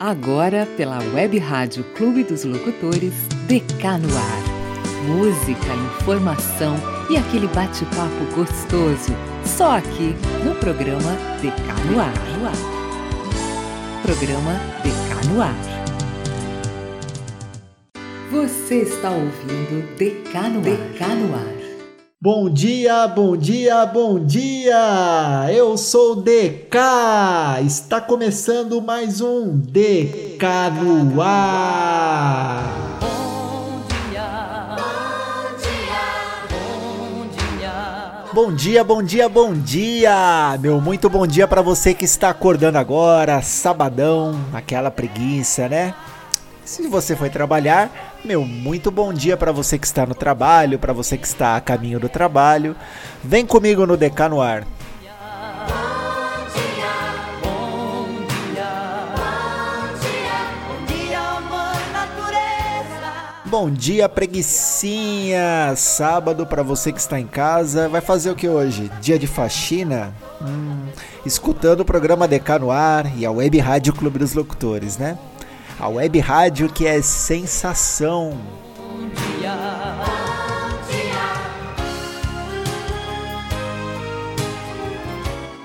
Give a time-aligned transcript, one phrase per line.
[0.00, 3.14] Agora, pela Web Rádio Clube dos Locutores,
[3.46, 4.42] DK no ar.
[5.06, 6.74] Música, informação
[7.08, 9.12] e aquele bate-papo gostoso.
[9.44, 12.12] Só aqui no programa DK no ar.
[14.02, 15.54] Programa DK no ar.
[18.32, 21.53] Você está ouvindo DK no DK no ar.
[22.24, 25.46] Bom dia, bom dia, bom dia!
[25.52, 26.74] Eu sou DK!
[27.66, 30.42] Está começando mais um DK
[30.80, 32.64] no ar!
[32.98, 34.32] Bom dia,
[34.72, 38.82] bom dia, bom dia!
[38.82, 44.34] Bom dia, bom dia, Meu muito bom dia para você que está acordando agora, sabadão,
[44.54, 45.92] aquela preguiça, né?
[46.64, 50.94] Se você foi trabalhar, meu muito bom dia para você que está no trabalho, para
[50.94, 52.74] você que está a caminho do trabalho.
[53.22, 54.66] Vem comigo no DK no ar.
[63.44, 65.74] Bom dia, preguiçinha!
[65.76, 67.88] Sábado para você que está em casa.
[67.88, 68.90] Vai fazer o que hoje?
[69.00, 70.12] Dia de faxina?
[70.42, 70.86] Hum,
[71.26, 75.16] escutando o programa DK no ar e a Web Rádio Clube dos Locutores, né?
[75.84, 78.40] A web rádio que é sensação.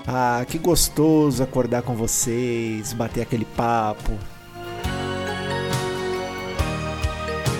[0.06, 4.12] Ah, que gostoso acordar com vocês, bater aquele papo.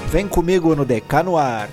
[0.10, 1.70] Vem comigo no DK no ar.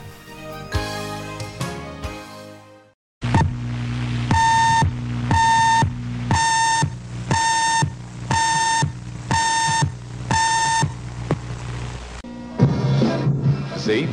[13.86, 14.08] ZYE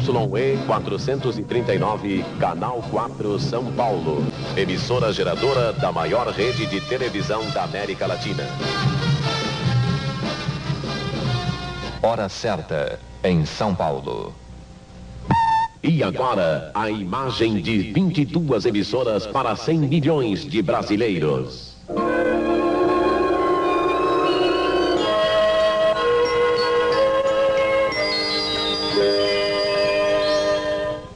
[0.68, 4.24] 439, Canal 4, São Paulo.
[4.56, 8.44] Emissora geradora da maior rede de televisão da América Latina.
[12.04, 14.36] Hora certa, em São Paulo.
[15.82, 21.78] E agora, a imagem de 22 emissoras para 100 milhões de brasileiros.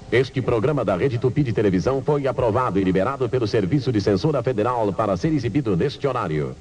[0.09, 4.41] Este programa da Rede Tupi de Televisão foi aprovado e liberado pelo Serviço de Censura
[4.41, 6.55] Federal para ser exibido neste horário.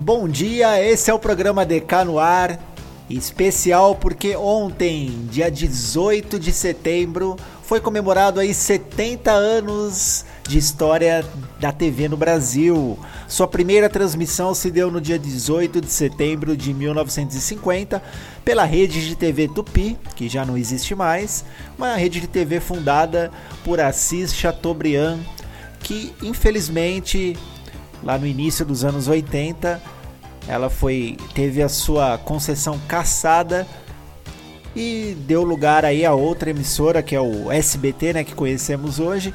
[0.00, 2.58] Bom dia, esse é o programa DK no ar,
[3.10, 7.36] especial porque ontem, dia 18 de setembro,
[7.68, 11.22] foi comemorado aí 70 anos de história
[11.60, 12.98] da TV no Brasil.
[13.28, 18.02] Sua primeira transmissão se deu no dia 18 de setembro de 1950
[18.42, 21.44] pela rede de TV Tupi, que já não existe mais,
[21.76, 23.30] uma rede de TV fundada
[23.62, 25.18] por Assis Chateaubriand,
[25.80, 27.36] que infelizmente
[28.02, 29.78] lá no início dos anos 80
[30.48, 33.66] ela foi teve a sua concessão cassada
[34.74, 39.34] e deu lugar aí a outra emissora que é o SBT, né, que conhecemos hoje,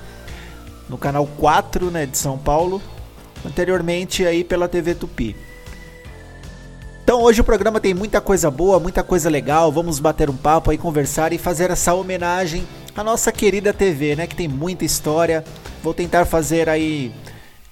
[0.89, 2.81] no canal 4, né, de São Paulo,
[3.45, 5.35] anteriormente aí pela TV Tupi.
[7.03, 10.71] Então hoje o programa tem muita coisa boa, muita coisa legal, vamos bater um papo
[10.71, 12.65] aí, conversar e fazer essa homenagem
[12.95, 15.43] à nossa querida TV, né, que tem muita história.
[15.83, 17.13] Vou tentar fazer aí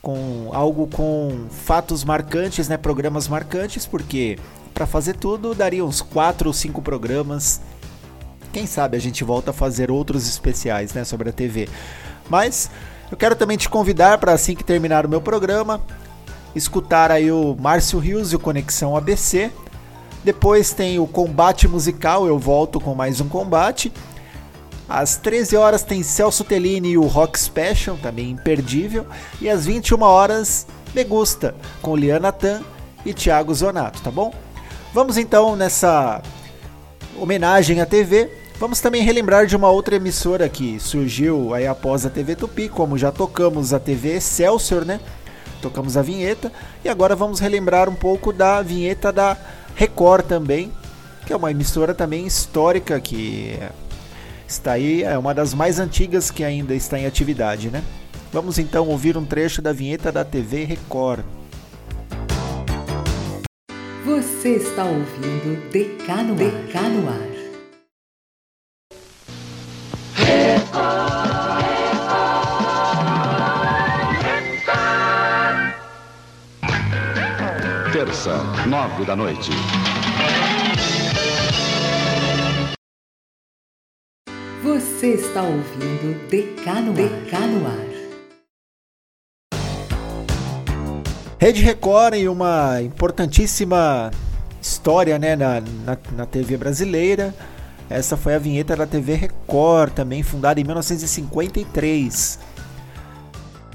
[0.02, 4.38] com algo com fatos marcantes, né, programas marcantes, porque
[4.74, 7.62] para fazer tudo daria uns 4 ou 5 programas.
[8.52, 11.70] Quem sabe a gente volta a fazer outros especiais, né, sobre a TV.
[12.30, 12.70] Mas
[13.10, 15.82] eu quero também te convidar para assim que terminar o meu programa,
[16.56, 19.52] escutar aí o Márcio Rios e o Conexão ABC.
[20.24, 23.92] Depois tem o combate musical, eu volto com mais um combate.
[24.88, 29.06] Às 13 horas tem Celso Tellini e o Rock Special, também imperdível.
[29.40, 32.62] E às 21 horas, Degusta, com Liana Tan
[33.06, 34.34] e Thiago Zonato, tá bom?
[34.94, 36.22] Vamos então nessa
[37.18, 38.30] homenagem à TV.
[38.60, 42.98] Vamos também relembrar de uma outra emissora que surgiu aí após a TV Tupi, como
[42.98, 45.00] já tocamos a TV Excelsior, né?
[45.62, 46.52] Tocamos a vinheta
[46.84, 49.38] e agora vamos relembrar um pouco da vinheta da
[49.76, 50.70] Record também,
[51.26, 53.58] que é uma emissora também histórica que
[54.46, 57.82] está aí, é uma das mais antigas que ainda está em atividade, né?
[58.34, 61.24] Vamos então ouvir um trecho da vinheta da TV Record.
[64.04, 67.32] Você está ouvindo Decano, Decano Ar.
[77.94, 78.38] Terça,
[78.68, 79.52] nove da noite.
[84.64, 87.91] Você está ouvindo Decano, Decano Ar.
[91.42, 94.12] Rede Record e uma importantíssima
[94.62, 97.34] história né, na, na, na, TV brasileira.
[97.90, 102.38] Essa foi a vinheta da TV Record, também fundada em 1953.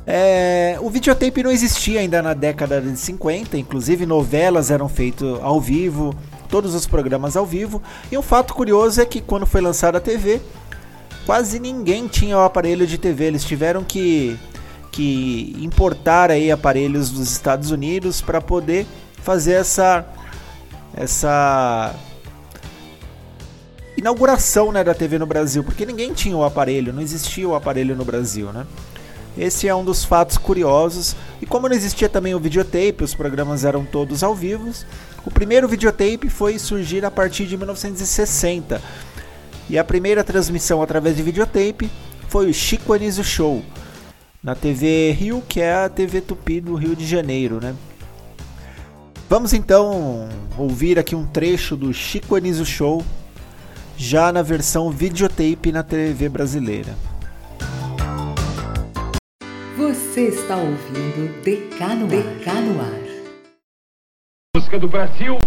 [0.07, 5.61] É, o videotape não existia ainda na década de 50, inclusive novelas eram feitas ao
[5.61, 6.15] vivo,
[6.49, 7.83] todos os programas ao vivo.
[8.13, 10.41] E um fato curioso é que quando foi lançada a TV,
[11.27, 13.25] quase ninguém tinha o aparelho de TV.
[13.25, 14.39] Eles tiveram que,
[14.97, 18.87] que importar aí aparelhos dos Estados Unidos para poder
[19.23, 20.07] fazer essa
[20.97, 21.95] essa
[23.95, 27.95] inauguração né, da TV no Brasil, porque ninguém tinha o aparelho, não existia o aparelho
[27.95, 28.67] no Brasil, né?
[29.37, 31.15] Esse é um dos fatos curiosos.
[31.43, 34.71] E como não existia também o videotape, os programas eram todos ao vivo.
[35.27, 38.81] O primeiro videotape foi surgir a partir de 1960.
[39.69, 41.91] E a primeira transmissão através de videotape
[42.29, 43.63] foi o Chico Anísio Show,
[44.47, 47.75] na TV Rio, que é a TV Tupi do Rio de Janeiro, né?
[49.29, 53.05] Vamos então ouvir aqui um trecho do Chico Anísio Show,
[53.97, 56.95] já na versão videotape na TV brasileira.
[59.77, 63.03] Você está ouvindo Decano, Decano Ar.
[64.57, 65.39] Música do Brasil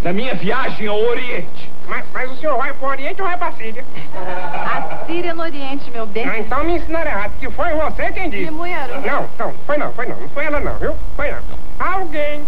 [0.00, 1.73] na minha viagem ao Oriente.
[1.86, 3.84] Mas, mas o senhor vai para o Oriente ou vai para a Síria?
[4.14, 6.26] A Síria no Oriente, meu bem.
[6.26, 8.44] Ah, então me ensinaram errado, que foi você quem disse.
[8.44, 9.00] Limoeiro.
[9.02, 10.16] Não, não, foi não, foi não.
[10.16, 10.96] Não foi ela não, viu?
[11.14, 11.38] Foi não.
[11.78, 12.42] Alguém.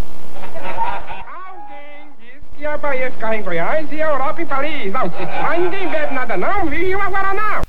[1.26, 4.92] Alguém disse que a Bahia ficava em Goiás e a Europa em Paris.
[4.92, 5.12] Não,
[5.42, 7.62] mas ninguém bebe nada não, vive uma Guaraná.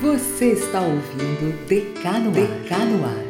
[0.00, 3.29] Você está ouvindo Decano, Decano Ar.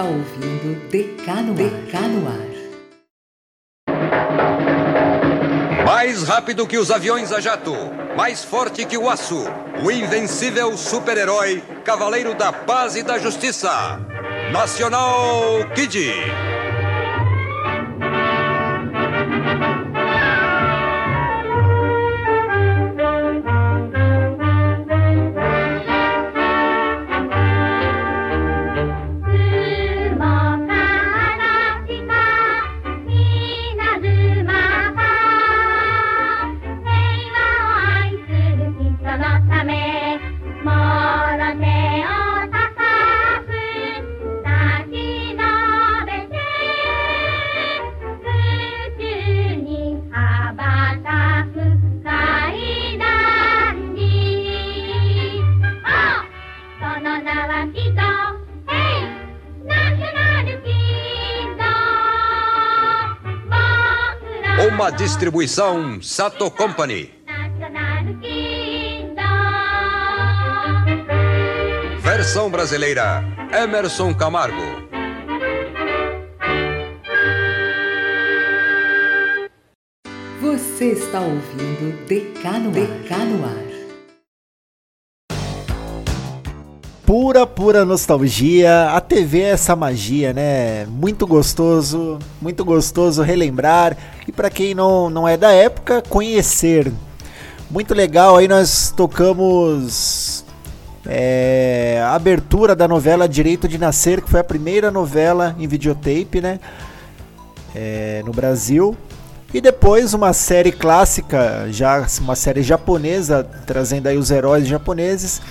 [0.00, 2.50] está ouvindo Decano, Decano Ar.
[5.84, 7.74] Mais rápido que os aviões a jato,
[8.16, 9.44] mais forte que o aço,
[9.84, 14.00] o invencível super-herói, cavaleiro da paz e da justiça.
[14.50, 16.49] Nacional Kid.
[64.90, 67.14] Distribuição Sato Company.
[72.00, 74.90] Versão brasileira Emerson Camargo.
[80.40, 83.69] Você Você está ouvindo Decano, Decano Ar.
[87.10, 88.90] Pura, pura nostalgia.
[88.92, 90.86] A TV é essa magia, né?
[90.86, 93.96] Muito gostoso, muito gostoso relembrar.
[94.28, 96.92] E para quem não, não é da época, conhecer.
[97.68, 100.44] Muito legal, aí nós tocamos
[101.04, 106.40] é, a abertura da novela Direito de Nascer, que foi a primeira novela em videotape,
[106.40, 106.60] né?
[107.74, 108.96] É, no Brasil.
[109.52, 115.42] E depois uma série clássica, já uma série japonesa, trazendo aí os heróis japoneses,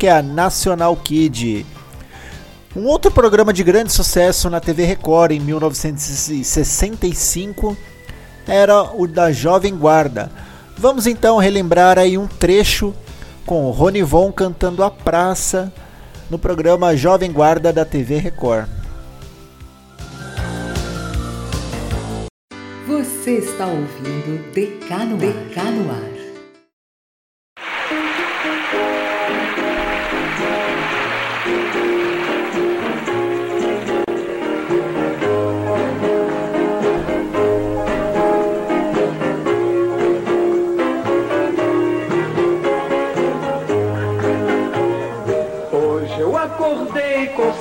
[0.00, 1.66] que é a National Kid.
[2.74, 7.76] Um outro programa de grande sucesso na TV Record em 1965
[8.48, 10.32] era o da Jovem Guarda.
[10.74, 12.94] Vamos então relembrar aí um trecho
[13.44, 15.70] com Rony Von cantando A Praça
[16.30, 18.66] no programa Jovem Guarda da TV Record.
[22.86, 25.90] Você está ouvindo Decano, Decano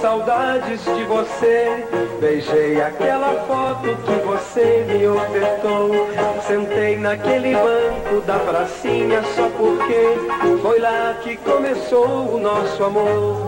[0.02, 1.86] saudades de você.
[2.20, 5.92] Beijei aquela foto que você me ofertou.
[6.46, 10.18] Sentei naquele banco da pracinha só porque
[10.62, 13.46] foi lá que começou o nosso amor.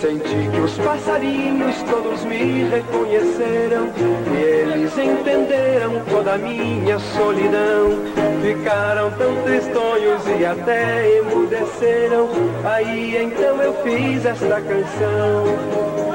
[0.00, 3.90] Senti que os passarinhos todos me reconheceram
[4.32, 7.98] e eles entenderam toda a minha solidão.
[8.42, 12.28] Ficaram tão tristonhos e até emudeceram.
[12.64, 15.44] Aí então eu fiz esta canção.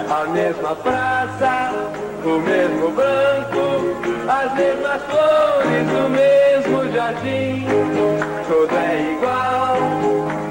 [0.09, 1.71] A mesma praça,
[2.23, 3.75] o mesmo branco,
[4.27, 6.54] as mesmas flores, o mesmo
[6.91, 7.65] jardim.
[8.47, 9.77] Tudo é igual,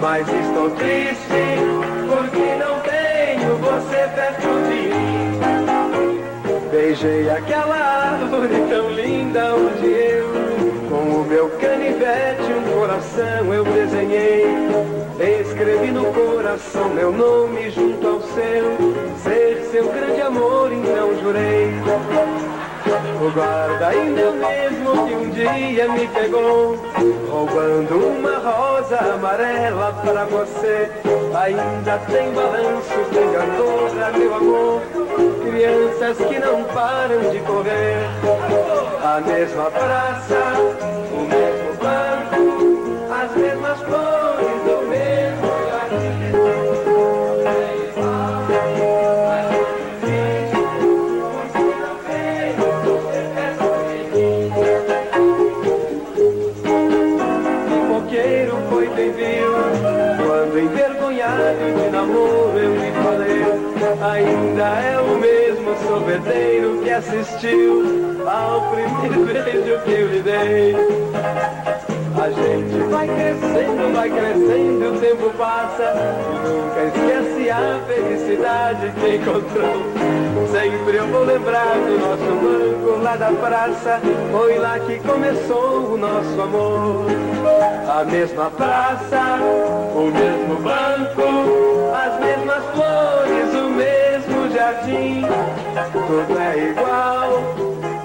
[0.00, 1.44] mas estou triste
[2.08, 5.14] porque não tenho você perto de mim.
[6.70, 10.28] Beijei aquela árvore tão linda onde eu,
[10.88, 14.44] com o meu canivete, um coração eu desenhei.
[15.40, 18.76] Escrevi no coração meu nome junto ao seu,
[19.22, 21.72] ser seu grande amor, então jurei.
[23.24, 26.76] O guarda ainda mesmo que um dia me pegou,
[27.30, 30.90] roubando uma rosa amarela para você.
[31.34, 34.82] Ainda tem balanço tem gandorra, meu amor,
[35.42, 37.96] crianças que não param de correr.
[39.02, 40.34] A mesma praça,
[41.10, 41.73] o mesmo
[62.04, 63.44] namoro eu lhe falei
[64.02, 70.76] Ainda é o mesmo sorveteiro que assistiu Ao primeiro beijo que eu lhe dei
[72.16, 79.16] a gente vai crescendo, vai crescendo, o tempo passa e nunca esquece a felicidade que
[79.16, 79.82] encontrou.
[80.50, 85.98] Sempre eu vou lembrar do nosso banco lá da praça, foi lá que começou o
[85.98, 87.06] nosso amor.
[87.88, 89.38] A mesma praça,
[89.94, 91.73] o mesmo banco,
[92.24, 95.22] mesmas flores, o mesmo jardim,
[95.92, 97.54] tudo é igual.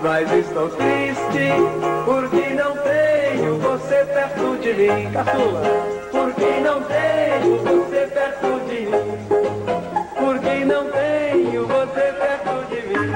[0.02, 1.54] Mas estou triste
[2.06, 5.62] porque não tenho você perto de mim, caçula.
[6.12, 8.92] Porque não tenho você perto de mim.
[10.18, 13.10] Porque não tenho você perto de mim.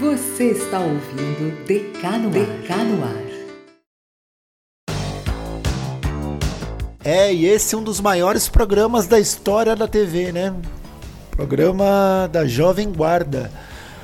[0.00, 3.27] Você está ouvindo Decano, Decano
[7.10, 10.54] É, e esse é um dos maiores programas da história da TV, né?
[11.30, 13.50] Programa da Jovem Guarda.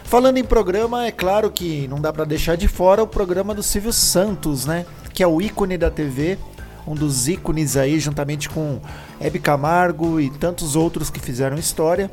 [0.04, 3.62] Falando em programa, é claro que não dá para deixar de fora o programa do
[3.62, 4.86] Silvio Santos, né?
[5.12, 6.38] Que é o ícone da TV,
[6.86, 8.80] um dos ícones aí, juntamente com
[9.20, 12.10] Hebe Camargo e tantos outros que fizeram história.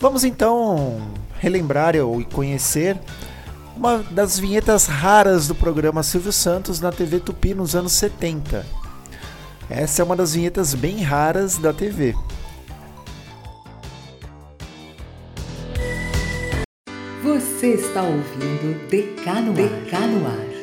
[0.00, 1.02] Vamos então
[1.38, 2.98] relembrar e conhecer
[3.76, 8.83] uma das vinhetas raras do programa Silvio Santos na TV Tupi nos anos 70.
[9.68, 12.14] Essa é uma das vinhetas bem raras da TV.
[17.22, 20.54] Você está ouvindo Decano, Decano Ar.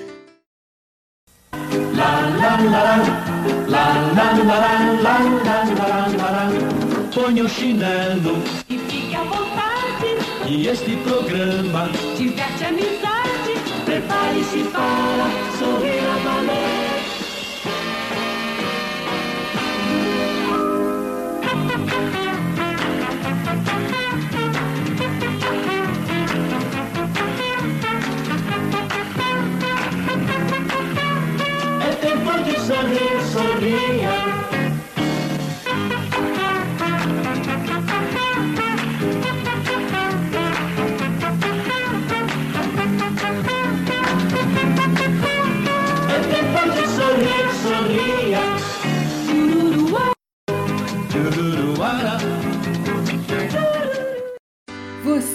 [7.13, 10.15] Põe o chinelo E fique à vontade,
[10.45, 13.53] que este programa diverte amizade.
[13.85, 15.27] Prepare-se para
[15.57, 16.70] sorrir a valer.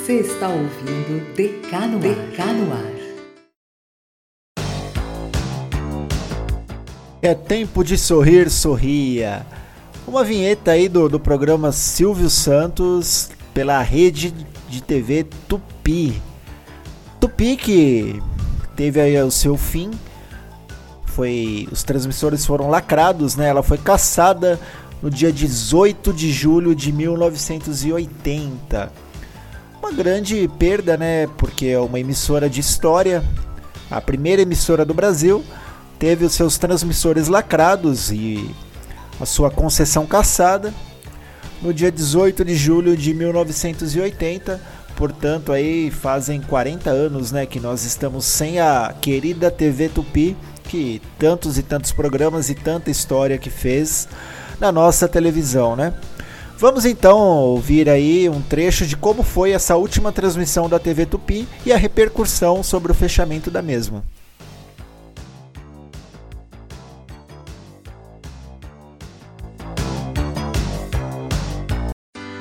[0.07, 2.93] Você está ouvindo Decano, Decano Ar.
[7.21, 9.45] É tempo de sorrir, sorria.
[10.07, 14.33] Uma vinheta aí do, do programa Silvio Santos pela rede
[14.69, 16.23] de TV Tupi.
[17.19, 18.23] Tupi que
[18.77, 19.91] teve aí o seu fim.
[21.05, 23.49] Foi, os transmissores foram lacrados, né?
[23.49, 24.61] Ela foi caçada
[25.03, 29.06] no dia 18 de julho de 1980.
[29.87, 31.29] Uma grande perda, né?
[31.39, 33.23] Porque é uma emissora de história,
[33.89, 35.45] a primeira emissora do Brasil,
[35.97, 38.53] teve os seus transmissores lacrados e
[39.21, 40.75] a sua concessão caçada
[41.63, 44.61] no dia 18 de julho de 1980.
[44.97, 51.01] Portanto, aí fazem 40 anos, né, que nós estamos sem a querida TV Tupi, que
[51.17, 54.09] tantos e tantos programas e tanta história que fez
[54.59, 55.95] na nossa televisão, né?
[56.59, 61.47] Vamos então ouvir aí um trecho de como foi essa última transmissão da TV Tupi
[61.67, 64.03] e a repercussão sobre o fechamento da mesma.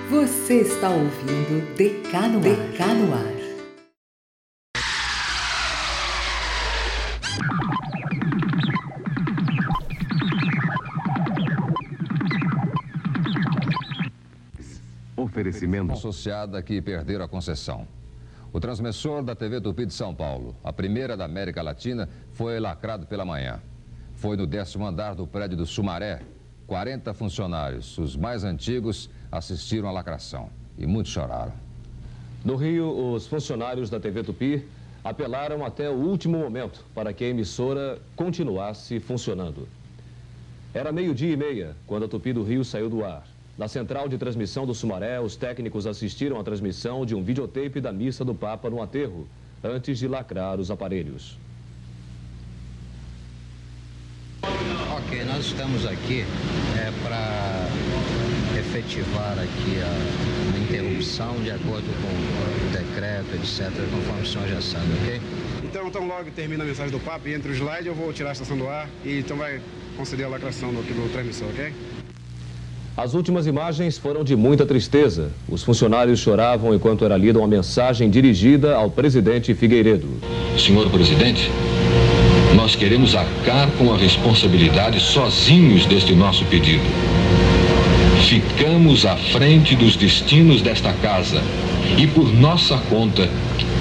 [0.10, 3.14] Você está ouvindo Decano, Decano
[15.56, 17.88] Oferecimento associada que perderam a concessão.
[18.52, 23.06] O transmissor da TV Tupi de São Paulo, a primeira da América Latina, foi lacrado
[23.06, 23.62] pela manhã.
[24.16, 26.22] Foi no décimo andar do prédio do Sumaré.
[26.68, 31.54] 40 funcionários, os mais antigos, assistiram à lacração e muitos choraram.
[32.44, 34.66] No Rio, os funcionários da TV Tupi
[35.04, 39.70] apelaram até o último momento para que a emissora continuasse funcionando.
[40.74, 43.35] Era meio-dia e meia quando a Tupi do Rio saiu do ar.
[43.58, 47.94] Na central de transmissão do Sumaré, os técnicos assistiram à transmissão de um videotape da
[47.94, 49.26] missa do Papa no aterro,
[49.64, 51.38] antes de lacrar os aparelhos.
[54.44, 56.26] Ok, nós estamos aqui
[56.78, 57.70] é, para
[58.60, 64.62] efetivar aqui a, uma interrupção de acordo com o decreto, etc., conforme o senhor já
[64.62, 65.22] sabe, ok?
[65.64, 68.30] Então, então logo termina a mensagem do Papa e entre o slide eu vou tirar
[68.30, 69.62] a estação do ar e então vai
[69.96, 71.74] conceder a lacração do, do transmissor, ok?
[72.98, 75.30] As últimas imagens foram de muita tristeza.
[75.50, 80.08] Os funcionários choravam enquanto era lida uma mensagem dirigida ao presidente Figueiredo.
[80.58, 81.52] Senhor presidente,
[82.56, 86.86] nós queremos arcar com a responsabilidade sozinhos deste nosso pedido.
[88.30, 91.42] Ficamos à frente dos destinos desta casa
[91.98, 93.30] e, por nossa conta,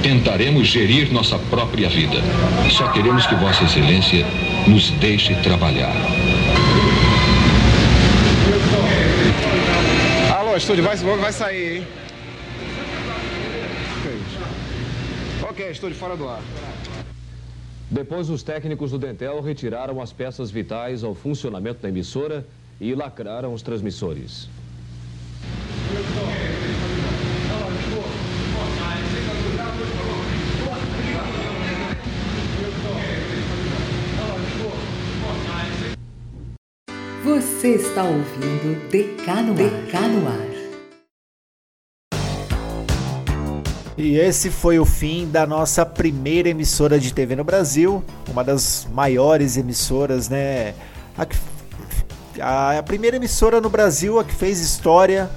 [0.02, 2.18] tentaremos gerir nossa própria vida.
[2.68, 4.26] Só queremos que Vossa Excelência
[4.66, 5.94] nos deixe trabalhar.
[10.54, 11.86] Alô, estúdio, vai, vai sair, hein?
[15.50, 16.40] Ok, estúdio fora do ar.
[17.90, 22.46] Depois, os técnicos do Dentel retiraram as peças vitais ao funcionamento da emissora
[22.80, 24.48] e lacraram os transmissores.
[37.34, 40.54] Você está ouvindo Decano, Decano Ar.
[43.98, 48.86] E esse foi o fim da nossa primeira emissora de TV no Brasil, uma das
[48.92, 50.74] maiores emissoras, né?
[51.18, 51.36] A, que,
[52.40, 55.28] a, a primeira emissora no Brasil, a que fez história,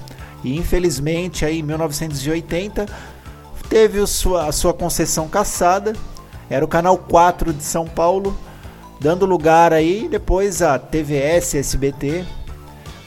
[0.44, 2.86] e infelizmente aí em 1980
[3.70, 5.94] teve o sua, a sua concessão cassada,
[6.48, 8.38] era o canal 4 de São Paulo,
[9.00, 12.26] dando lugar aí depois a TVS SBT,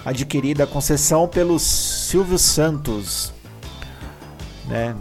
[0.05, 3.33] adquirida a concessão pelo Silvio Santos,
[4.69, 4.95] né?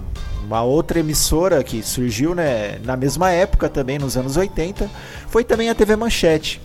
[0.43, 4.89] Uma outra emissora que surgiu né, na mesma época, também nos anos 80,
[5.28, 6.60] foi também a TV Manchete.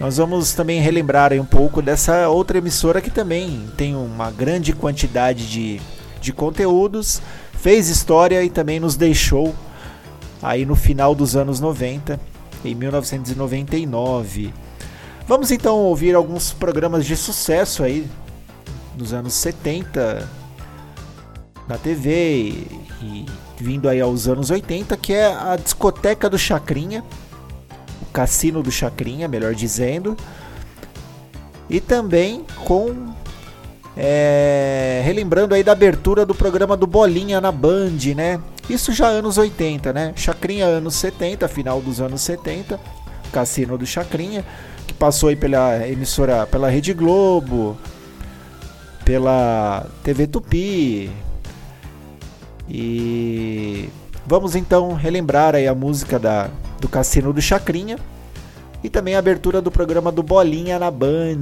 [0.00, 5.48] Nós vamos também relembrar um pouco dessa outra emissora que também tem uma grande quantidade
[5.48, 5.80] de,
[6.20, 7.22] de conteúdos
[7.66, 9.52] fez história e também nos deixou
[10.40, 12.20] aí no final dos anos 90,
[12.66, 14.52] em 1999.
[15.26, 18.06] Vamos então ouvir alguns programas de sucesso aí
[18.96, 20.28] nos anos 70
[21.68, 23.26] na TV e, e
[23.58, 27.02] vindo aí aos anos 80, que é a discoteca do Chacrinha,
[28.02, 30.16] o cassino do Chacrinha, melhor dizendo,
[31.68, 33.14] e também com
[33.96, 38.40] é, relembrando aí da abertura do programa do Bolinha na Band, né?
[38.68, 40.12] Isso já anos 80, né?
[40.16, 42.80] Chacrinha anos 70, final dos anos 70,
[43.32, 44.44] Cassino do Chacrinha,
[44.86, 47.76] que passou aí pela emissora, pela Rede Globo,
[49.04, 51.10] pela TV Tupi.
[52.68, 53.88] E
[54.26, 56.50] vamos então relembrar aí a música da,
[56.80, 57.98] do Cassino do Chacrinha
[58.82, 61.40] e também a abertura do programa do Bolinha na Band.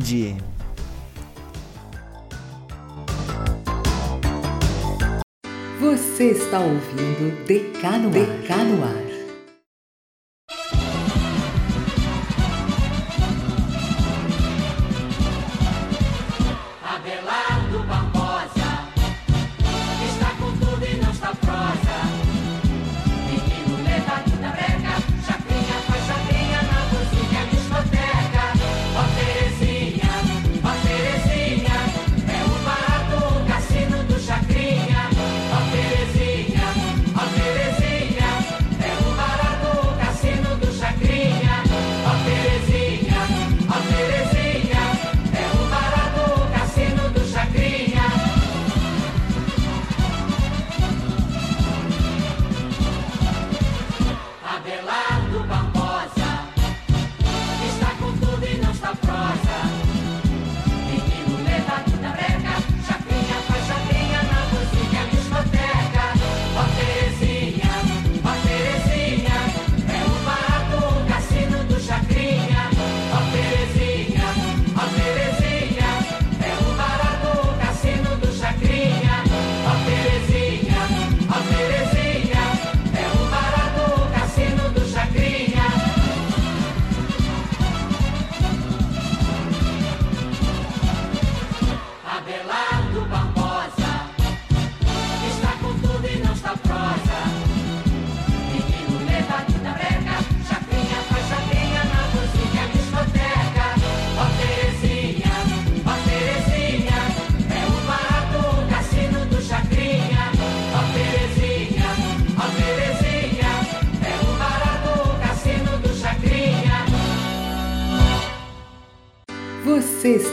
[5.94, 8.82] Você está ouvindo Decano, Decano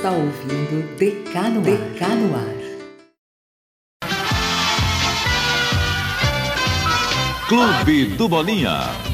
[0.01, 2.57] está ouvindo Decano, Decano Ar.
[7.47, 8.79] Clube do Bolinha.
[8.79, 9.11] Bolinha.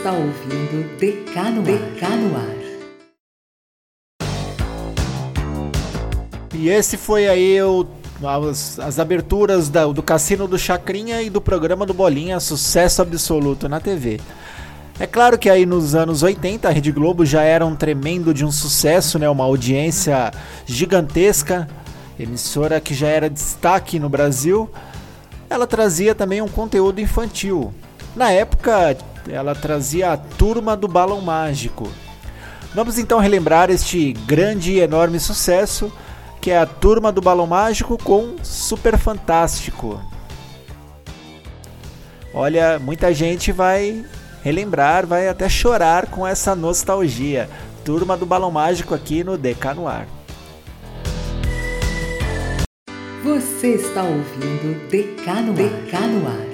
[0.00, 2.56] Está ouvindo Decano, Decano Ar.
[6.54, 7.86] E esse foi aí o,
[8.48, 13.68] as, as aberturas da- do Cassino do Chacrinha e do programa do Bolinha, sucesso absoluto
[13.68, 14.18] na TV.
[14.98, 18.42] É claro que aí nos anos 80 a Rede Globo já era um tremendo de
[18.42, 19.28] um sucesso, né?
[19.28, 20.30] uma audiência
[20.64, 21.68] gigantesca,
[22.18, 24.70] emissora que já era destaque no Brasil.
[25.50, 27.74] Ela trazia também um conteúdo infantil.
[28.16, 28.96] Na época,
[29.32, 31.88] ela trazia a Turma do Balão Mágico.
[32.74, 35.92] Vamos então relembrar este grande e enorme sucesso
[36.40, 40.00] que é a Turma do Balão Mágico com Super Fantástico.
[42.32, 44.04] Olha, muita gente vai
[44.42, 47.48] relembrar, vai até chorar com essa nostalgia.
[47.84, 50.06] Turma do Balão Mágico aqui no DK no Ar.
[53.22, 56.49] Você está ouvindo DK no DK no Ar.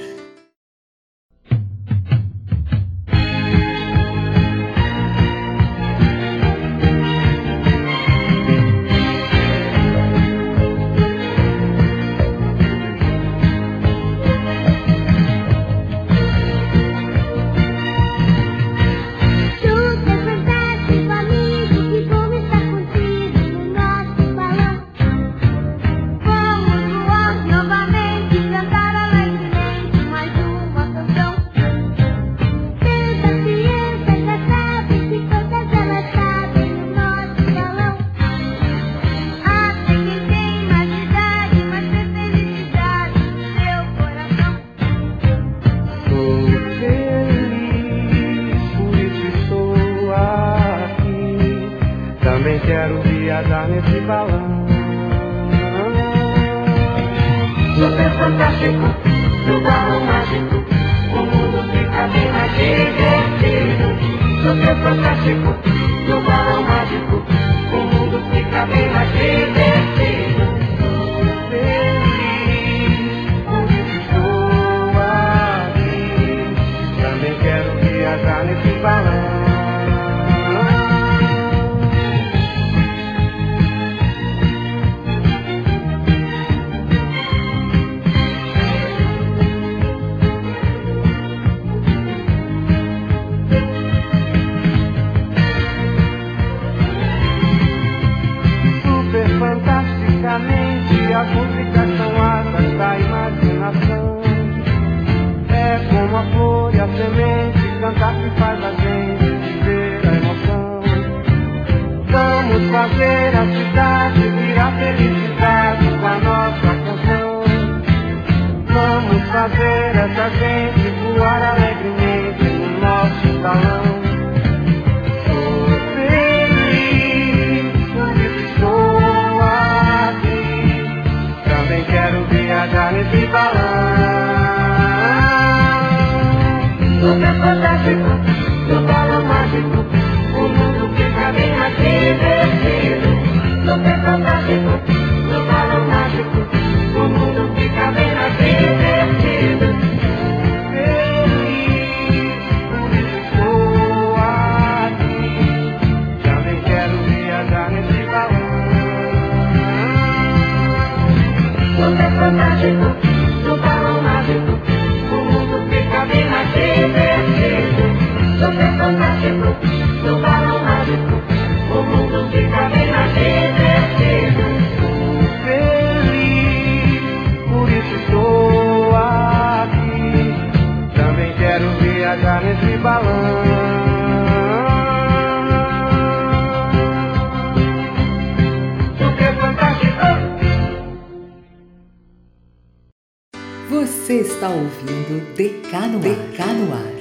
[195.07, 196.97] Ouvindo DK no, DK no Ar.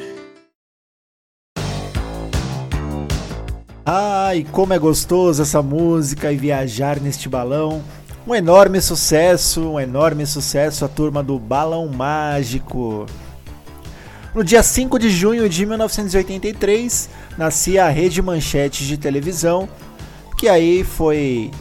[3.86, 7.84] Ai, como é gostoso essa música e viajar neste balão.
[8.28, 13.06] Um enorme sucesso, um enorme sucesso a turma do Balão Mágico.
[14.34, 19.70] No dia 5 de junho de 1983, nascia a Rede Manchetes de televisão,
[20.38, 21.52] que aí foi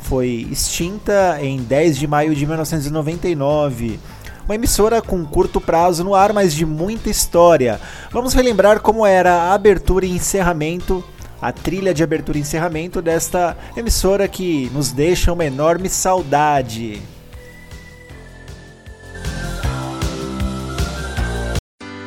[0.00, 4.00] foi extinta em 10 de maio de 1999.
[4.50, 7.80] Uma emissora com curto prazo no ar, mas de muita história.
[8.10, 11.04] Vamos relembrar como era a abertura e encerramento,
[11.40, 17.00] a trilha de abertura e encerramento desta emissora que nos deixa uma enorme saudade.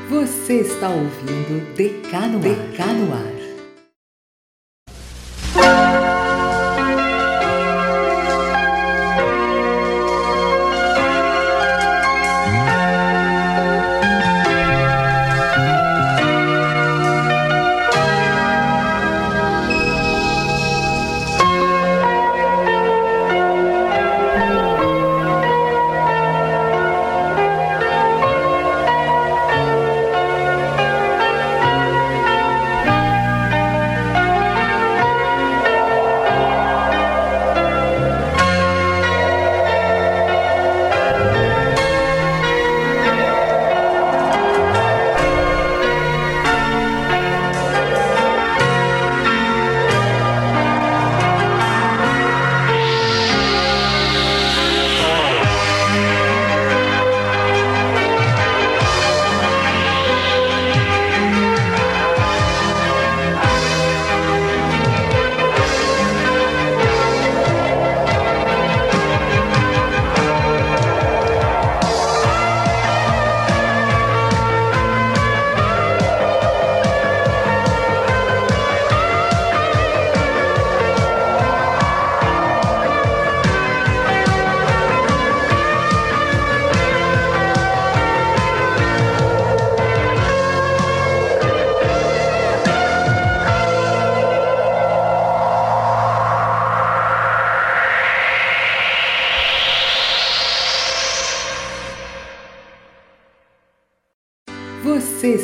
[0.10, 3.34] Você está ouvindo DK no, DK no Ar.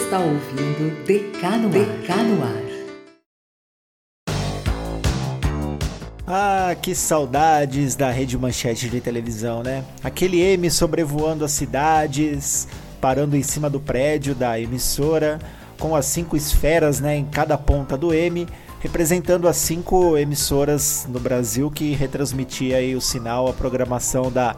[0.10, 2.64] Está ouvindo Decano, Decano Ar.
[6.26, 9.86] Ah, que saudades da rede manchete de televisão, né?
[10.04, 12.68] Aquele M sobrevoando as cidades,
[13.00, 15.38] parando em cima do prédio da emissora,
[15.78, 18.48] com as cinco esferas né, em cada ponta do M,
[18.80, 24.56] representando as cinco emissoras no Brasil que retransmitia aí o sinal, a programação da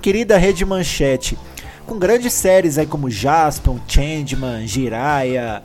[0.00, 1.36] querida rede manchete.
[1.86, 5.62] Com grandes séries aí como Jaspion, Changeman, Jiraya,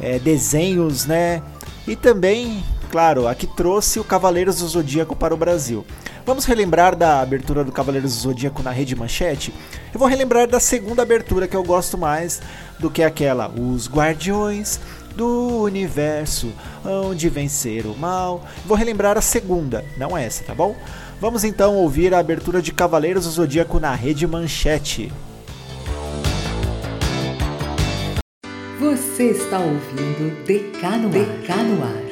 [0.00, 1.42] é, desenhos, né?
[1.86, 5.86] E também claro, a que trouxe o Cavaleiros do Zodíaco para o Brasil.
[6.26, 9.54] Vamos relembrar da abertura do Cavaleiros do Zodíaco na Rede Manchete?
[9.92, 12.42] Eu vou relembrar da segunda abertura que eu gosto mais
[12.78, 14.80] do que aquela Os Guardiões
[15.14, 16.52] do Universo,
[16.84, 18.44] onde vencer o mal.
[18.66, 20.76] Vou relembrar a segunda, não essa, tá bom?
[21.20, 25.12] Vamos então ouvir a abertura de Cavaleiros do Zodíaco na Rede Manchete.
[28.78, 32.09] Você está ouvindo Decano, Decano Ar.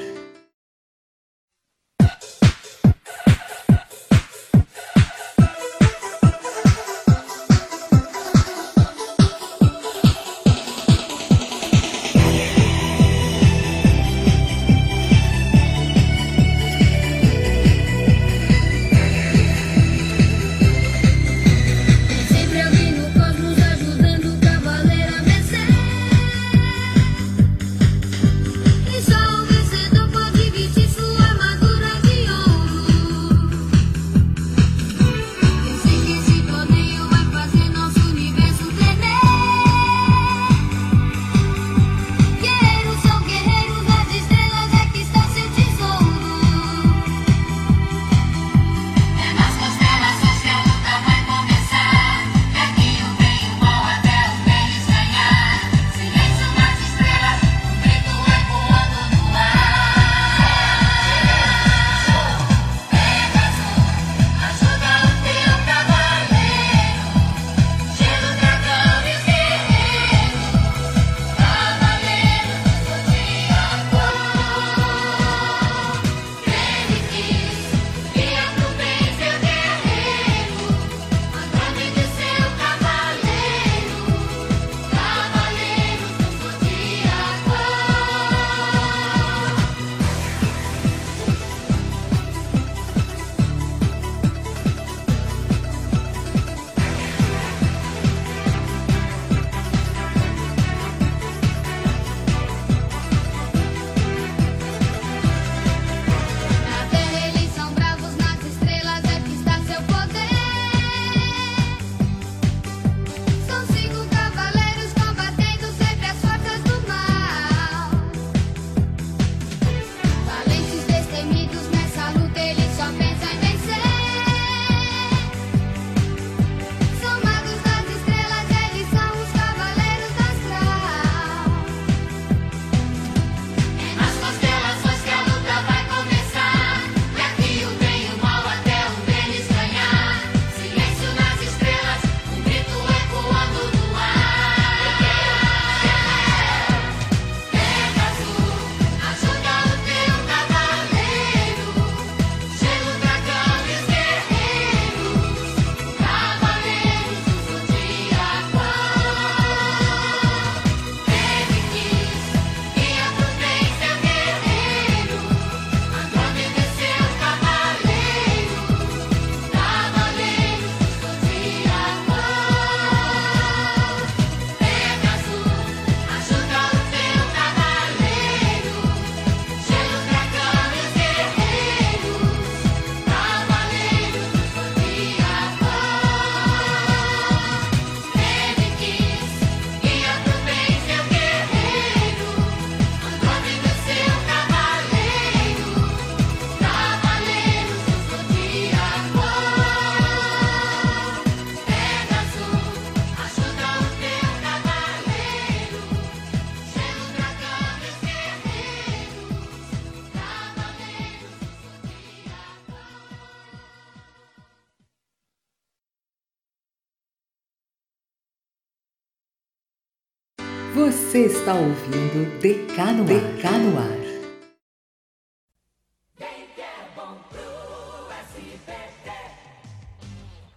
[221.18, 223.98] Você está ouvindo Decano Decano Ar.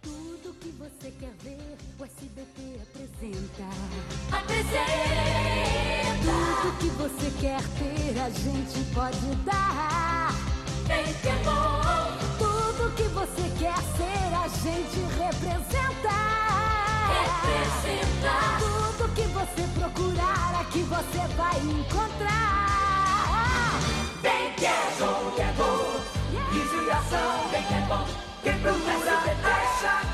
[0.03, 3.63] Tudo que você quer ver, o SBT apresenta.
[4.31, 4.77] Apresenta!
[6.21, 10.31] Tudo que você quer ter, a gente pode dar.
[10.87, 11.81] Bem que é bom!
[12.37, 16.11] Tudo que você quer ser, a gente representa.
[17.09, 18.90] Representa!
[19.15, 22.71] Que você procurar, aqui você vai encontrar.
[24.21, 25.99] Bem que é bom, que é bom.
[26.53, 28.05] Isso e ação, bem que é bom.
[28.41, 30.10] Quem procura, acha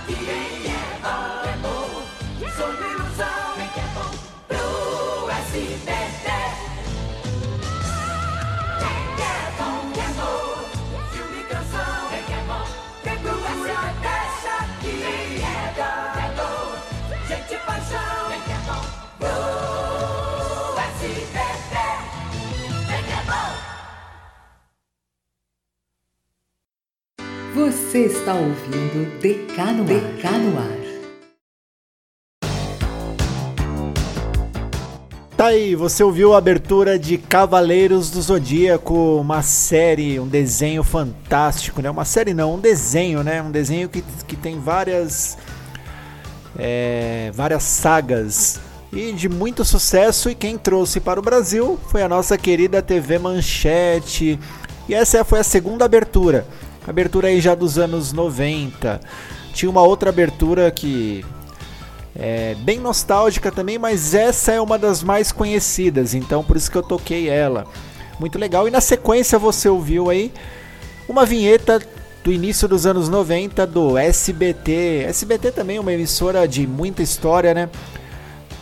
[27.78, 29.88] Você está ouvindo DK no Ar.
[29.88, 30.78] DK no Ar.
[35.38, 41.82] Tá aí, você ouviu a abertura de Cavaleiros do Zodíaco, uma série, um desenho fantástico,
[41.82, 41.89] né?
[41.89, 43.41] Uma série não, um desenho, né?
[43.43, 45.38] Um desenho que, que tem várias
[46.57, 48.59] é, várias sagas
[48.91, 50.32] e de muito sucesso.
[50.32, 54.39] E quem trouxe para o Brasil foi a nossa querida TV Manchete.
[54.89, 56.47] E essa foi a segunda abertura,
[56.88, 58.99] abertura aí já dos anos 90.
[59.53, 61.25] Tinha uma outra abertura que
[62.15, 66.77] é bem nostálgica também, mas essa é uma das mais conhecidas, então por isso que
[66.77, 67.65] eu toquei ela.
[68.19, 68.67] Muito legal.
[68.67, 70.31] E na sequência você ouviu aí
[71.07, 71.79] uma vinheta
[72.23, 75.05] do início dos anos 90 do SBT.
[75.07, 77.69] SBT também é uma emissora de muita história, né?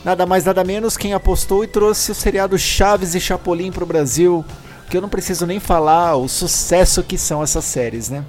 [0.03, 3.87] Nada mais nada menos quem apostou e trouxe o seriado Chaves e Chapolin para o
[3.87, 4.45] Brasil,
[4.89, 8.23] que eu não preciso nem falar o sucesso que são essas séries, né?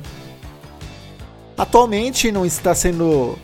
[1.56, 3.38] Atualmente não está sendo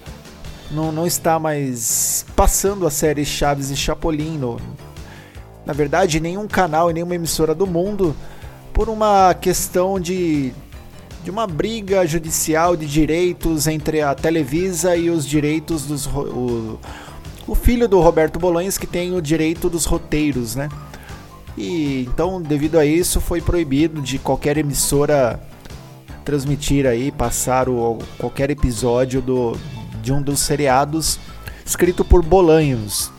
[0.71, 4.59] não, não está mais passando a série Chaves e Chapolin no,
[5.67, 8.17] na verdade nenhum canal e nenhuma emissora do mundo
[8.73, 10.53] por uma questão de
[11.23, 16.81] de uma briga judicial de direitos entre a Televisa e os direitos dos o,
[17.47, 20.69] o filho do Roberto Bolões que tem o direito dos roteiros, né?
[21.57, 25.41] E então, devido a isso, foi proibido de qualquer emissora
[26.25, 29.57] transmitir aí, passar o, qualquer episódio do,
[30.03, 31.19] de um dos seriados
[31.65, 33.11] escrito por Bolanhos.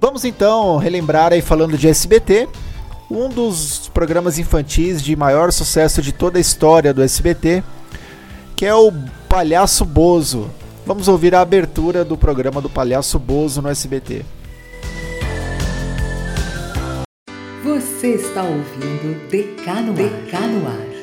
[0.00, 2.48] Vamos então relembrar aí falando de SBT,
[3.10, 7.62] um dos programas infantis de maior sucesso de toda a história do SBT,
[8.54, 8.92] que é o
[9.28, 10.50] Palhaço Bozo.
[10.86, 14.24] Vamos ouvir a abertura do programa do Palhaço Bozo no SBT.
[17.64, 20.93] Você está ouvindo DK no Ar.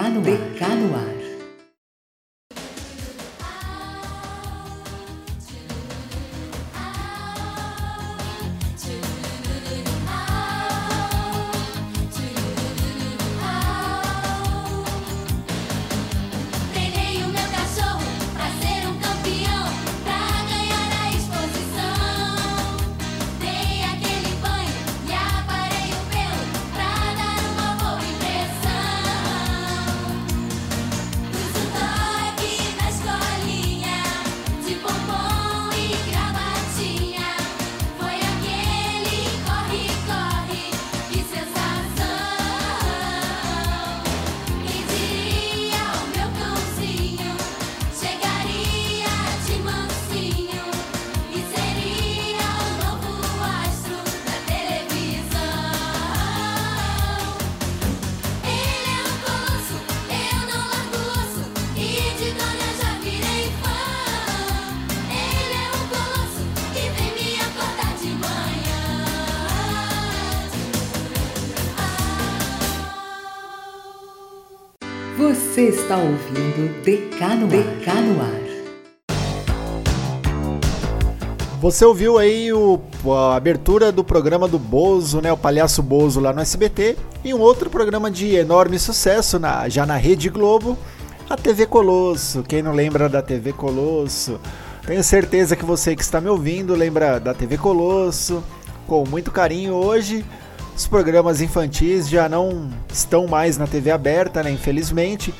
[0.00, 1.09] 甘露啊，甘露啊。
[75.70, 77.46] Está ouvindo Decano
[78.20, 78.50] Ar.
[81.60, 86.32] Você ouviu aí o, a abertura do programa do Bozo, né, o Palhaço Bozo lá
[86.32, 90.76] no SBT, e um outro programa de enorme sucesso na, já na Rede Globo,
[91.28, 92.42] a TV Colosso.
[92.42, 94.40] Quem não lembra da TV Colosso?
[94.84, 98.42] Tenho certeza que você que está me ouvindo lembra da TV Colosso,
[98.88, 99.74] com muito carinho.
[99.74, 100.24] Hoje,
[100.74, 105.32] os programas infantis já não estão mais na TV aberta, né, infelizmente.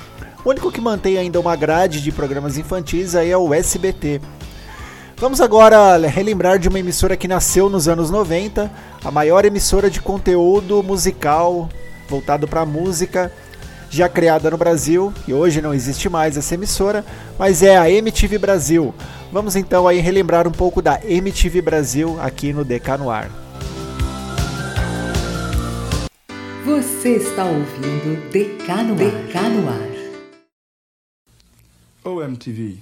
[0.44, 4.20] O único que mantém ainda uma grade de programas infantis aí é o SBT.
[5.16, 8.70] Vamos agora relembrar de uma emissora que nasceu nos anos 90,
[9.04, 11.68] a maior emissora de conteúdo musical
[12.08, 13.30] voltado para música,
[13.90, 17.04] já criada no Brasil, e hoje não existe mais essa emissora,
[17.38, 18.94] mas é a MTV Brasil.
[19.30, 23.30] Vamos então aí relembrar um pouco da MTV Brasil aqui no DK no Ar.
[26.64, 29.10] Você está ouvindo DK no Ar.
[29.10, 29.89] DK no Ar.
[32.02, 32.78] Oh MTV.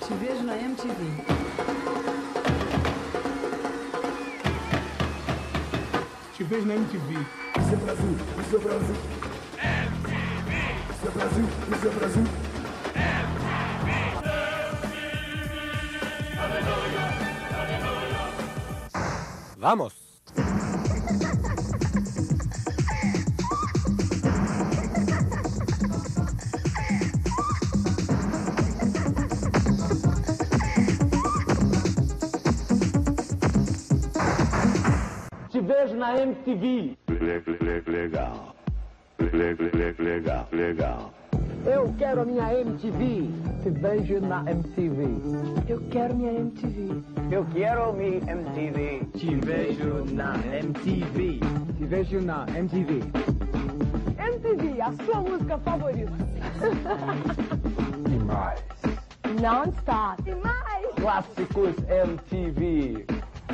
[0.00, 1.00] Te vejo na MTV.
[6.36, 7.26] Te vejo na MTV.
[7.58, 8.96] Isso é Brasil, isso é Brasil.
[9.62, 10.14] MTV.
[10.90, 12.24] Isso é Brasil, isso é Brasil.
[19.56, 19.94] Vamos.
[19.94, 20.01] Te vejo
[36.02, 36.98] na MTV.
[37.86, 38.56] Legal.
[39.98, 41.12] Legal, legal.
[41.64, 43.30] Eu quero a minha MTV.
[43.62, 45.06] Te vejo na MTV.
[45.68, 47.02] Eu quero minha MTV.
[47.30, 49.06] Eu quero minha MTV.
[49.16, 51.38] Te vejo na MTV.
[51.78, 53.00] Te vejo na MTV.
[54.18, 56.12] MTV, a sua música favorita.
[58.08, 58.64] Demais.
[59.40, 60.20] Non-stop.
[60.24, 60.86] Demais.
[60.96, 63.06] Clássicos MTV.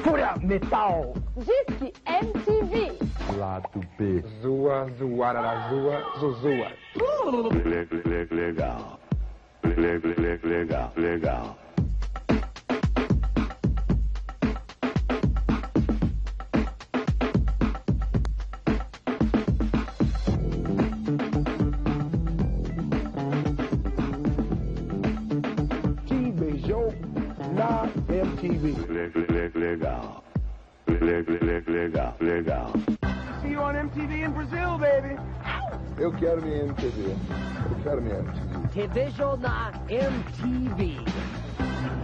[0.03, 1.15] Fúria Metal.
[1.37, 2.99] Disque MTV.
[3.39, 4.23] Lado B.
[4.43, 6.73] Zua, zoarara, zua, zuzua.
[8.31, 8.99] Legal.
[9.77, 11.57] Legal, legal.
[11.59, 11.68] Te
[32.39, 32.73] Legal.
[33.43, 35.17] See you on MTV in Brazil, baby.
[35.99, 37.17] Eu quero minha MTV.
[37.69, 38.69] Eu quero minha MTV.
[38.73, 41.01] Te vejo na MTV.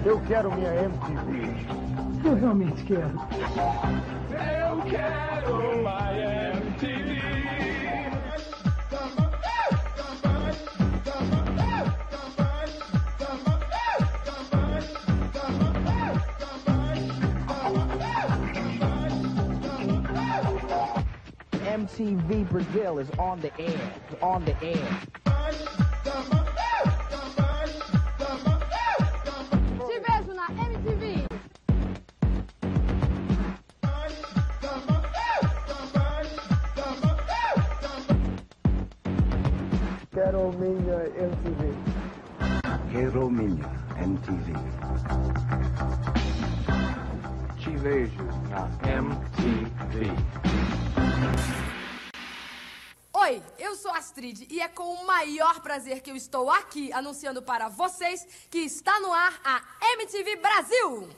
[0.05, 1.55] Eu quero minha MTV.
[2.25, 3.15] Eu realmente quero.
[4.35, 6.34] Eu quero my
[21.95, 23.93] MTV Brazil is on the air.
[24.11, 25.01] It's on the air.
[29.87, 31.27] Te vejo na MTV.
[40.11, 40.99] Quero minha
[41.31, 41.63] MTV.
[42.91, 43.71] Quero minha
[44.03, 44.53] MTV.
[47.63, 48.94] Te vejo na MTV.
[54.15, 58.59] Astrid e é com o maior prazer que eu estou aqui anunciando para vocês que
[58.59, 59.61] está no ar a
[59.95, 61.09] MTV Brasil.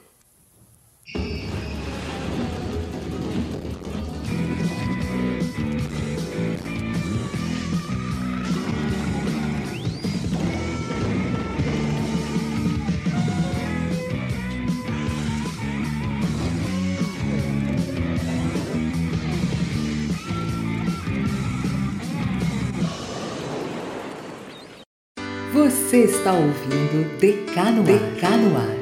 [25.87, 28.77] Você está ouvindo DK no DK no Ar.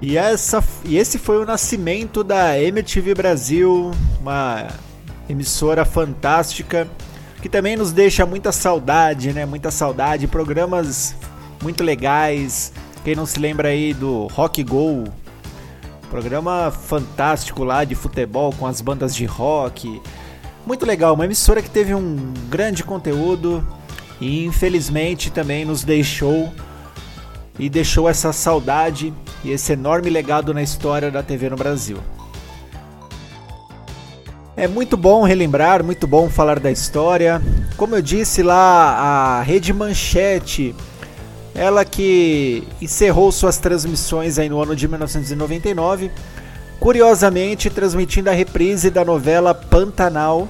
[0.00, 4.66] E, essa, e esse foi o nascimento da MTV Brasil, uma
[5.28, 6.88] emissora fantástica
[7.40, 9.46] que também nos deixa muita saudade, né?
[9.46, 11.14] Muita saudade, programas
[11.62, 12.72] muito legais.
[13.04, 15.04] Quem não se lembra aí do Rock Go,
[16.10, 20.02] programa fantástico lá de futebol com as bandas de rock.
[20.64, 23.66] Muito legal, uma emissora que teve um grande conteúdo
[24.20, 26.52] e infelizmente também nos deixou
[27.58, 29.12] e deixou essa saudade
[29.44, 31.98] e esse enorme legado na história da TV no Brasil.
[34.56, 37.42] É muito bom relembrar, muito bom falar da história.
[37.76, 40.74] Como eu disse lá, a Rede Manchete,
[41.54, 46.10] ela que encerrou suas transmissões aí no ano de 1999,
[46.82, 50.48] curiosamente transmitindo a reprise da novela Pantanal,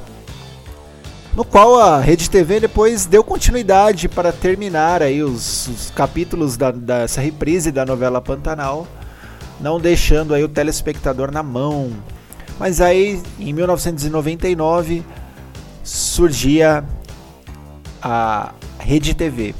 [1.37, 6.71] no qual a Rede TV depois deu continuidade para terminar aí os, os capítulos da,
[6.71, 8.87] dessa reprise da novela Pantanal,
[9.61, 11.93] não deixando aí o telespectador na mão
[12.59, 15.03] mas aí, em 1999,
[15.83, 16.85] surgia
[18.01, 19.55] a Rede TV.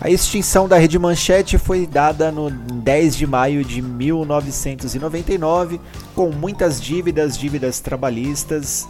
[0.00, 5.80] A extinção da Rede Manchete foi dada no 10 de maio de 1999,
[6.14, 8.86] com muitas dívidas, dívidas trabalhistas,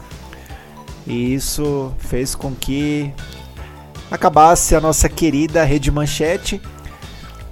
[1.07, 3.13] e isso fez com que
[4.11, 6.61] acabasse a nossa querida Rede Manchete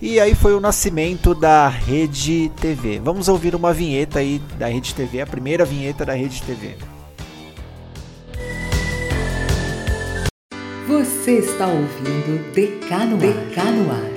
[0.07, 2.99] e aí foi o nascimento da Rede TV.
[2.99, 6.77] Vamos ouvir uma vinheta aí da Rede TV, a primeira vinheta da Rede TV.
[10.87, 14.15] Você está ouvindo Decano, Decano Ar.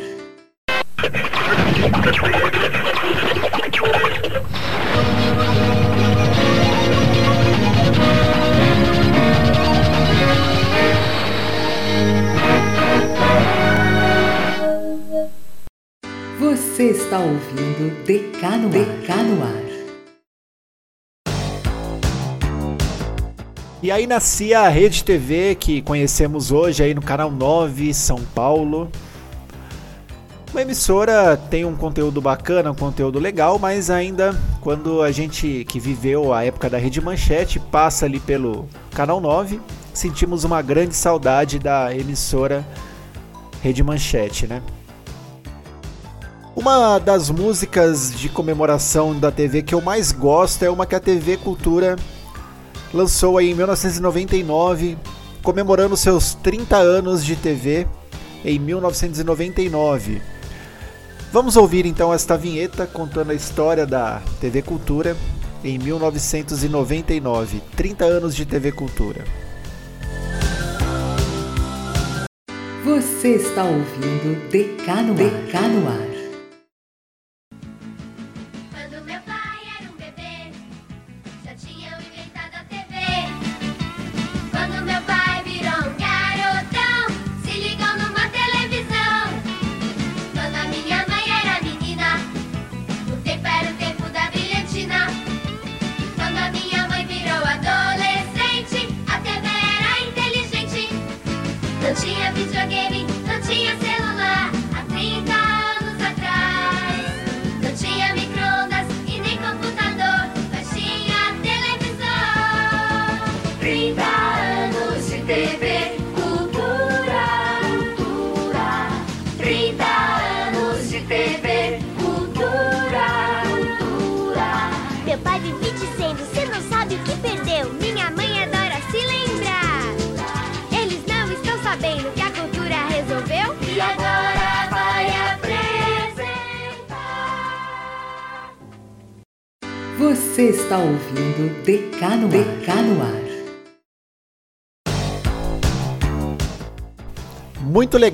[16.38, 19.67] Você está ouvindo Decano, Decano Ar.
[23.80, 28.90] E aí nascia a Rede TV que conhecemos hoje aí no canal 9 São Paulo.
[30.52, 35.80] Uma emissora tem um conteúdo bacana, um conteúdo legal, mas ainda quando a gente que
[35.80, 39.62] viveu a época da Rede Manchete passa ali pelo canal 9,
[39.94, 42.66] sentimos uma grande saudade da emissora
[43.62, 44.64] Rede Manchete, né?
[46.56, 51.00] Uma das músicas de comemoração da TV que eu mais gosto é uma que a
[51.00, 51.96] TV Cultura
[52.94, 54.98] lançou aí em 1999,
[55.44, 57.88] comemorando seus 30 anos de TV
[58.44, 60.22] em 1999.
[61.32, 65.16] Vamos ouvir então esta vinheta contando a história da TV Cultura
[65.64, 69.24] em 1999, 30 anos de TV Cultura.
[72.84, 76.17] Você está ouvindo Decano, Decano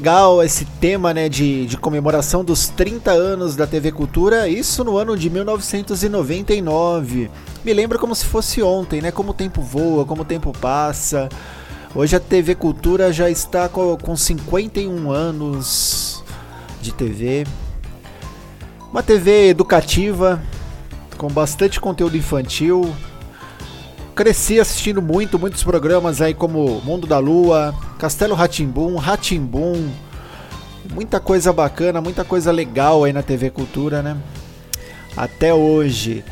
[0.03, 4.97] legal esse tema né, de, de comemoração dos 30 anos da TV Cultura, isso no
[4.97, 7.31] ano de 1999.
[7.63, 9.11] Me lembra como se fosse ontem, né?
[9.11, 11.29] Como o tempo voa, como o tempo passa.
[11.95, 16.21] Hoje a TV Cultura já está com, com 51 anos
[16.81, 17.47] de TV.
[18.91, 20.43] Uma TV educativa,
[21.17, 22.93] com bastante conteúdo infantil.
[24.13, 29.89] Cresci assistindo muito, muitos programas aí como Mundo da Lua, Castelo Ratimbum, Ratimbum.
[30.93, 34.15] Muita coisa bacana, muita coisa legal aí na TV Cultura, né?
[35.17, 36.23] Até hoje.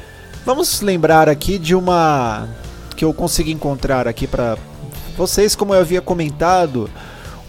[0.45, 2.47] Vamos lembrar aqui de uma
[2.95, 4.57] que eu consegui encontrar aqui para
[5.17, 6.89] vocês, como eu havia comentado,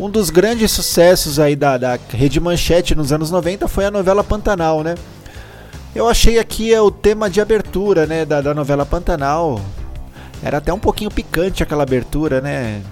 [0.01, 4.24] um dos grandes sucessos aí da, da Rede Manchete nos anos 90 foi a novela
[4.24, 4.95] Pantanal, né?
[5.95, 9.61] Eu achei aqui é o tema de abertura, né, da, da novela Pantanal.
[10.43, 12.82] Era até um pouquinho picante aquela abertura, né?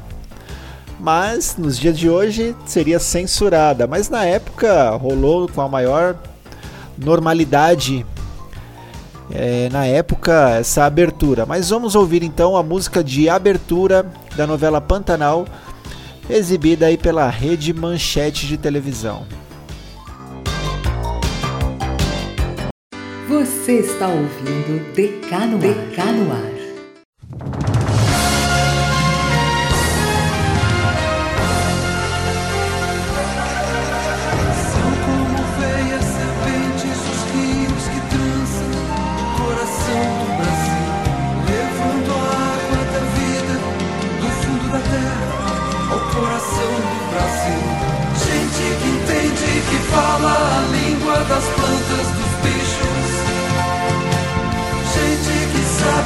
[0.98, 3.86] Mas nos dias de hoje seria censurada.
[3.86, 6.16] Mas na época rolou com a maior
[6.98, 8.07] normalidade.
[9.32, 11.46] é, na época essa abertura.
[11.46, 15.46] Mas vamos ouvir então a música de abertura da novela Pantanal,
[16.28, 19.26] exibida aí pela Rede Manchete de televisão.
[23.28, 25.74] Você está ouvindo DK no Ar.
[25.74, 26.60] DK no Ar.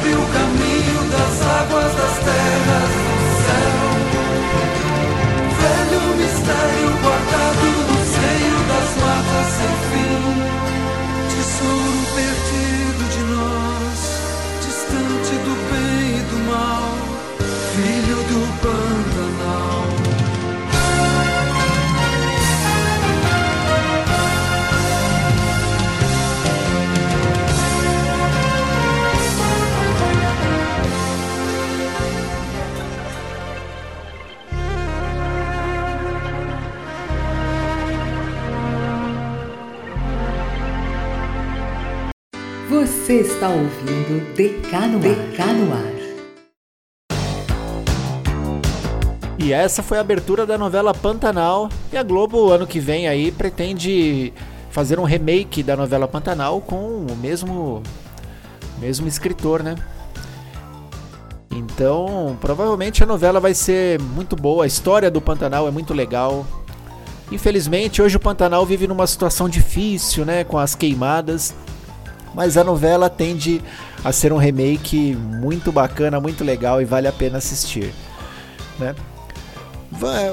[0.04, 2.93] Sabe o caminho das águas, das terras,
[44.74, 44.90] Ar.
[45.72, 45.94] Ar.
[49.38, 51.68] E essa foi a abertura da novela Pantanal.
[51.92, 54.32] E a Globo, ano que vem aí, pretende
[54.70, 57.84] fazer um remake da novela Pantanal com o mesmo,
[58.80, 59.76] mesmo escritor, né?
[61.52, 64.64] Então, provavelmente a novela vai ser muito boa.
[64.64, 66.44] A história do Pantanal é muito legal.
[67.30, 70.42] Infelizmente, hoje o Pantanal vive numa situação difícil, né?
[70.42, 71.54] Com as queimadas.
[72.34, 73.62] Mas a novela tende
[74.02, 77.92] a ser um remake muito bacana, muito legal e vale a pena assistir.
[78.78, 78.94] Né?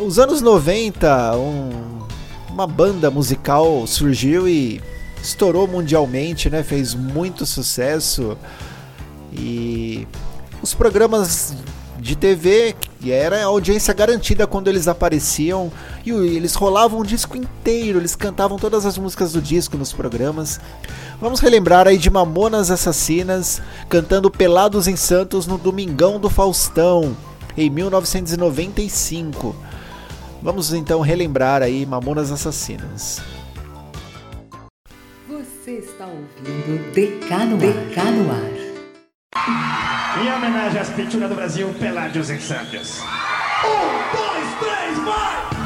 [0.06, 2.00] Os anos 90, um-
[2.50, 4.82] uma banda musical surgiu e
[5.22, 6.64] estourou mundialmente, né?
[6.64, 8.36] fez muito sucesso.
[9.32, 10.08] E
[10.62, 11.56] os programas
[12.02, 15.72] de TV, que era audiência garantida quando eles apareciam,
[16.04, 20.60] e eles rolavam o disco inteiro, eles cantavam todas as músicas do disco nos programas.
[21.22, 27.16] Vamos relembrar aí de Mamonas Assassinas cantando Pelados em Santos no Domingão do Faustão,
[27.56, 29.56] em 1995.
[30.42, 33.22] Vamos então relembrar aí Mamonas Assassinas.
[35.30, 38.71] Você está ouvindo DK no Ar.
[40.22, 43.02] Em homenagem às pinturas do Brasil, Peládios em Santos.
[43.02, 45.61] Um, dois, três, vai!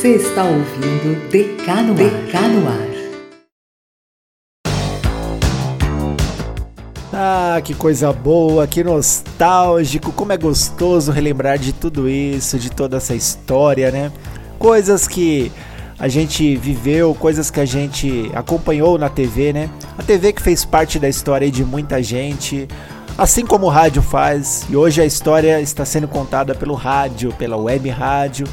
[0.00, 1.98] Você está ouvindo DK no Ar.
[1.98, 2.88] DK no Ar.
[7.12, 12.96] Ah, que coisa boa, que nostálgico, como é gostoso relembrar de tudo isso, de toda
[12.96, 14.10] essa história, né?
[14.58, 15.52] Coisas que
[15.98, 19.68] a gente viveu, coisas que a gente acompanhou na TV, né?
[19.98, 22.66] A TV que fez parte da história de muita gente,
[23.18, 27.58] assim como o rádio faz, e hoje a história está sendo contada pelo rádio, pela
[27.58, 28.46] web rádio.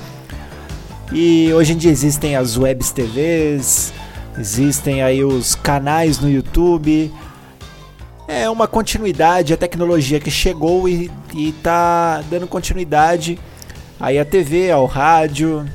[1.12, 3.93] E hoje em dia existem as webs TVs,
[4.38, 7.14] existem aí os canais no YouTube.
[8.28, 13.39] É uma continuidade, a tecnologia que chegou e, e tá dando continuidade
[13.97, 15.66] aí à TV, ao rádio.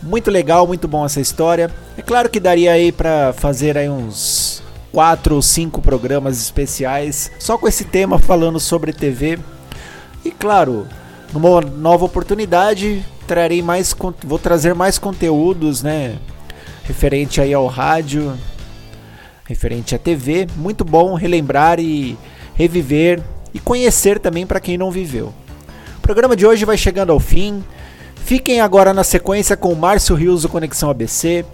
[0.00, 1.74] Muito legal, muito bom essa história.
[1.96, 4.62] É claro que daria aí para fazer aí uns
[4.92, 9.40] quatro ou cinco programas especiais só com esse tema falando sobre TV.
[10.24, 10.86] E claro,
[11.32, 16.16] numa nova oportunidade trarei mais vou trazer mais conteúdos, né,
[16.84, 18.32] referente aí ao rádio,
[19.44, 20.48] referente à TV.
[20.56, 22.16] Muito bom relembrar e
[22.54, 23.22] reviver
[23.52, 25.32] e conhecer também para quem não viveu.
[25.98, 27.62] O programa de hoje vai chegando ao fim.
[28.24, 31.44] Fiquem agora na sequência com o Márcio Rios do Conexão ABC.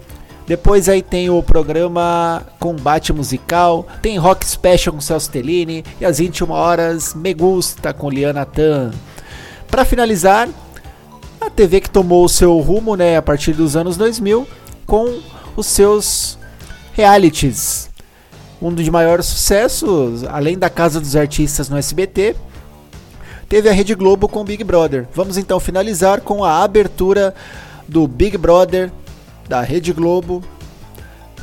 [0.47, 6.19] Depois aí tem o programa Combate Musical, tem Rock Special com Celso Tellini e às
[6.19, 8.91] 21 horas Me Gusta com Liana Tan.
[9.67, 10.47] Para finalizar,
[11.55, 14.47] TV que tomou o seu rumo né, a partir dos anos 2000
[14.85, 15.19] com
[15.55, 16.37] os seus
[16.93, 17.89] realities.
[18.61, 22.35] Um dos maiores sucessos, além da Casa dos Artistas no SBT,
[23.47, 25.07] teve a Rede Globo com o Big Brother.
[25.13, 27.33] Vamos então finalizar com a abertura
[27.87, 28.91] do Big Brother
[29.47, 30.43] da Rede Globo,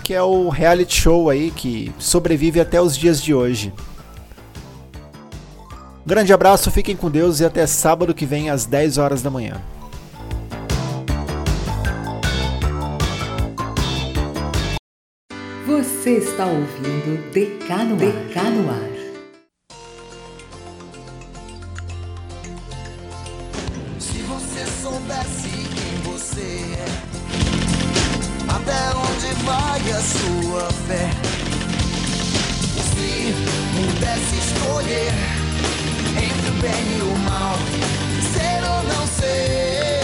[0.02, 3.72] que é o reality show aí que sobrevive até os dias de hoje.
[6.04, 9.60] grande abraço, fiquem com Deus e até sábado que vem às 10 horas da manhã.
[15.72, 17.98] Você está ouvindo DK no Ar.
[17.98, 18.92] DK no Ar.
[23.98, 26.86] Se você soubesse quem você é,
[28.48, 31.08] até onde vai a sua fé?
[32.76, 33.32] Se
[33.74, 35.12] pudesse escolher
[36.18, 37.56] entre o bem e o mal,
[38.30, 40.02] ser ou não ser,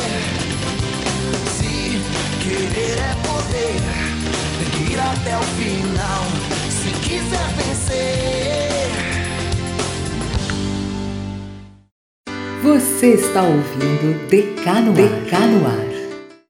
[1.58, 2.00] se
[2.42, 4.17] querer é poder,
[4.98, 6.24] ir até o final.
[6.68, 8.88] Se quiser vencer.
[12.62, 14.96] Você está ouvindo DK no Ar.
[14.96, 15.87] DK no Ar.